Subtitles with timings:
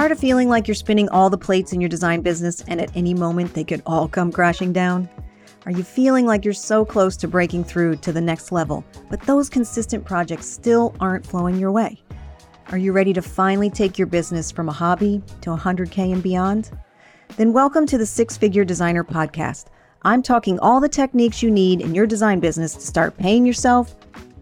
[0.00, 2.90] Tired of feeling like you're spinning all the plates in your design business and at
[2.96, 5.10] any moment they could all come crashing down?
[5.66, 9.20] Are you feeling like you're so close to breaking through to the next level, but
[9.26, 12.02] those consistent projects still aren't flowing your way?
[12.70, 16.70] Are you ready to finally take your business from a hobby to 100K and beyond?
[17.36, 19.66] Then welcome to the Six Figure Designer Podcast.
[20.00, 23.94] I'm talking all the techniques you need in your design business to start paying yourself,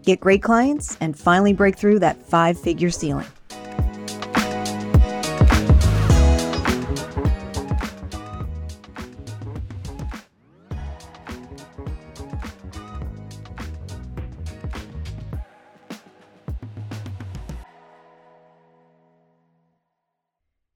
[0.03, 3.27] get great clients, and finally break through that five figure ceiling.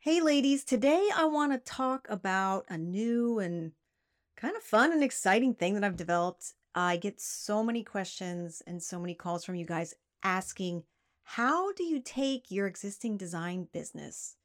[0.04, 3.72] Hey, ladies, today I want to talk about a new and
[4.36, 6.56] kind of fun and exciting thing that I've developed.
[6.76, 10.84] I get so many questions and so many calls from you guys asking,
[11.24, 14.36] how do you take your existing design business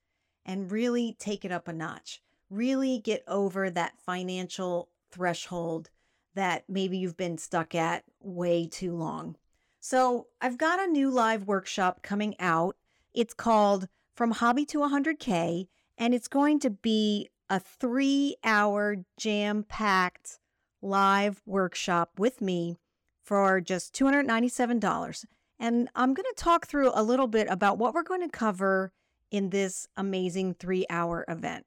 [0.46, 2.22] and really take it up a notch?
[2.48, 5.90] Really get over that financial threshold
[6.36, 9.34] that maybe you've been stuck at way too long.
[9.80, 12.76] So, I've got a new live workshop coming out.
[13.12, 13.88] It's called
[14.18, 20.40] from hobby to 100K, and it's going to be a three hour jam packed
[20.82, 22.76] live workshop with me
[23.22, 25.24] for just $297.
[25.60, 28.90] And I'm going to talk through a little bit about what we're going to cover
[29.30, 31.64] in this amazing three hour event.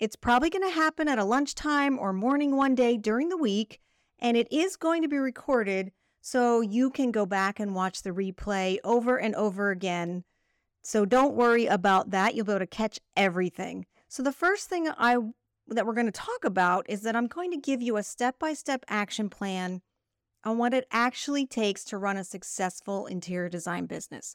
[0.00, 3.78] It's probably going to happen at a lunchtime or morning one day during the week,
[4.18, 8.10] and it is going to be recorded so you can go back and watch the
[8.10, 10.24] replay over and over again
[10.88, 12.34] so don't worry about that.
[12.34, 13.84] You'll be able to catch everything.
[14.08, 15.18] So the first thing I
[15.66, 18.86] that we're going to talk about is that I'm going to give you a step-by-step
[18.88, 19.82] action plan
[20.44, 24.34] on what it actually takes to run a successful interior design business.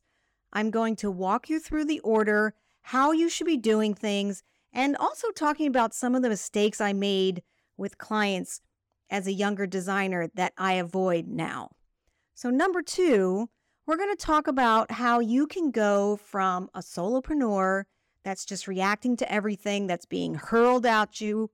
[0.51, 4.95] I'm going to walk you through the order, how you should be doing things, and
[4.95, 7.41] also talking about some of the mistakes I made
[7.77, 8.61] with clients
[9.09, 11.71] as a younger designer that I avoid now.
[12.35, 13.49] So number 2,
[13.85, 17.83] we're going to talk about how you can go from a solopreneur
[18.23, 21.49] that's just reacting to everything that's being hurled at you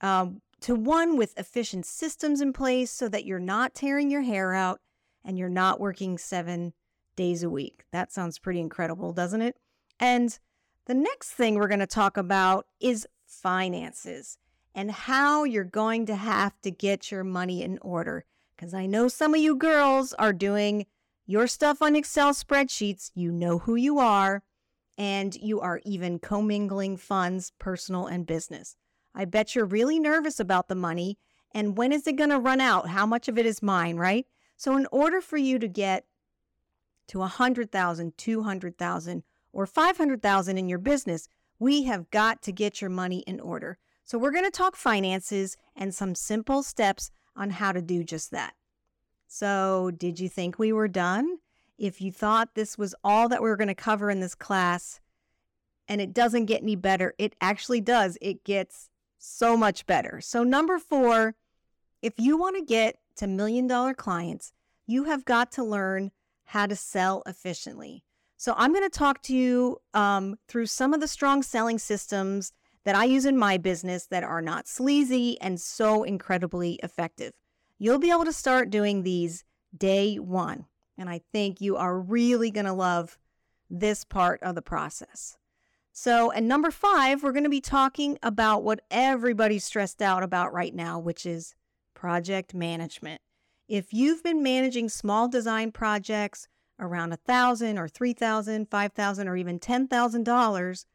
[0.00, 4.54] um, to one with efficient systems in place so that you're not tearing your hair
[4.54, 4.80] out
[5.24, 6.72] and you're not working seven
[7.14, 7.84] days a week.
[7.92, 9.56] That sounds pretty incredible, doesn't it?
[10.00, 10.38] And
[10.86, 14.38] the next thing we're going to talk about is finances
[14.74, 18.24] and how you're going to have to get your money in order.
[18.54, 20.86] Because I know some of you girls are doing
[21.26, 24.42] your stuff on Excel spreadsheets, you know who you are,
[24.96, 28.76] and you are even commingling funds, personal and business.
[29.14, 31.18] I bet you're really nervous about the money
[31.56, 32.90] and when is it going to run out?
[32.90, 34.26] How much of it is mine, right?
[34.58, 36.04] So in order for you to get
[37.08, 39.22] to 100,000, 200,000
[39.54, 43.78] or 500,000 in your business, we have got to get your money in order.
[44.04, 48.32] So we're going to talk finances and some simple steps on how to do just
[48.32, 48.52] that.
[49.26, 51.38] So, did you think we were done?
[51.78, 55.00] If you thought this was all that we were going to cover in this class
[55.88, 58.16] and it doesn't get any better, it actually does.
[58.20, 58.88] It gets
[59.18, 60.20] so much better.
[60.20, 61.34] So, number four,
[62.02, 64.52] if you want to get to million dollar clients,
[64.86, 66.12] you have got to learn
[66.44, 68.04] how to sell efficiently.
[68.36, 72.52] So, I'm going to talk to you um, through some of the strong selling systems
[72.84, 77.32] that I use in my business that are not sleazy and so incredibly effective.
[77.78, 79.44] You'll be able to start doing these
[79.76, 80.66] day one.
[80.98, 83.18] And I think you are really going to love
[83.68, 85.36] this part of the process.
[85.92, 90.52] So, and number five, we're going to be talking about what everybody's stressed out about
[90.52, 91.54] right now, which is
[91.94, 93.20] project management.
[93.68, 96.48] If you've been managing small design projects
[96.78, 100.86] around a thousand or three thousand, five thousand, or even ten thousand dollars,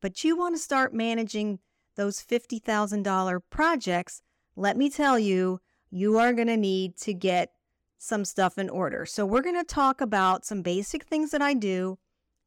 [0.00, 1.58] but you want to start managing
[1.96, 4.22] those fifty thousand dollar projects,
[4.56, 5.60] let me tell you,
[5.90, 7.52] you are going to need to get
[7.98, 9.04] some stuff in order.
[9.04, 11.98] So, we're going to talk about some basic things that I do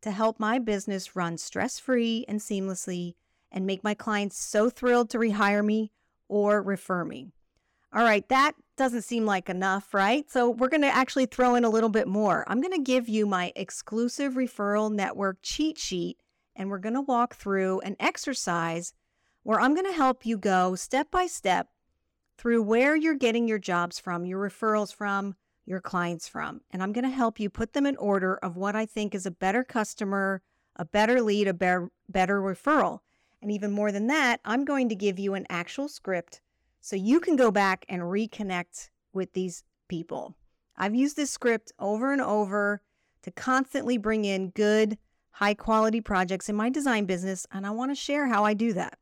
[0.02, 3.14] to help my business run stress free and seamlessly
[3.52, 5.92] and make my clients so thrilled to rehire me
[6.28, 7.34] or refer me.
[7.94, 10.30] All right, that doesn't seem like enough, right?
[10.32, 12.44] So, we're going to actually throw in a little bit more.
[12.48, 16.18] I'm going to give you my exclusive referral network cheat sheet,
[16.56, 18.94] and we're going to walk through an exercise
[19.44, 21.68] where I'm going to help you go step by step
[22.44, 25.34] through where you're getting your jobs from, your referrals from,
[25.66, 26.60] your clients from.
[26.72, 29.26] And I'm going to help you put them in order of what I think is
[29.26, 30.42] a better customer,
[30.76, 33.00] a better lead, a better, better referral.
[33.42, 36.42] And even more than that, I'm going to give you an actual script
[36.82, 40.36] so you can go back and reconnect with these people.
[40.76, 42.82] I've used this script over and over
[43.22, 44.98] to constantly bring in good,
[45.32, 48.74] high quality projects in my design business, and I want to share how I do
[48.74, 48.98] that.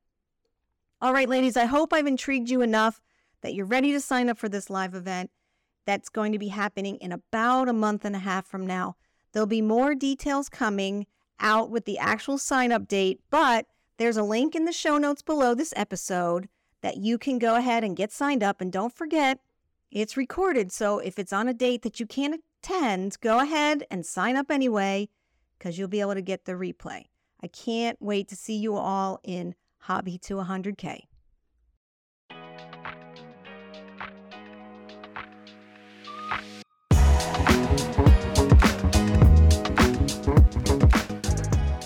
[1.02, 3.02] All right, ladies, I hope I've intrigued you enough
[3.42, 5.32] that you're ready to sign up for this live event
[5.86, 8.96] that's going to be happening in about a month and a half from now.
[9.32, 11.08] There'll be more details coming
[11.40, 13.66] out with the actual sign up date, but
[13.98, 16.50] there's a link in the show notes below this episode
[16.82, 18.62] that you can go ahead and get signed up.
[18.62, 19.40] And don't forget,
[19.92, 20.72] it's recorded.
[20.72, 24.52] So if it's on a date that you can't attend, go ahead and sign up
[24.52, 25.10] anyway
[25.58, 27.06] because you'll be able to get the replay.
[27.44, 31.04] I can't wait to see you all in Hobby to 100K.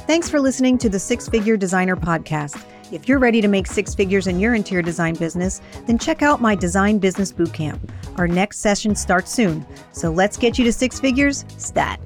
[0.07, 2.63] Thanks for listening to the Six Figure Designer Podcast.
[2.91, 6.39] If you're ready to make six figures in your interior design business, then check out
[6.39, 7.79] my Design Business Bootcamp.
[8.19, 11.99] Our next session starts soon, so let's get you to six figures stat.